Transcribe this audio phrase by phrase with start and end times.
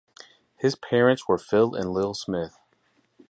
[0.57, 2.57] His parents were Phil and Lil Smith.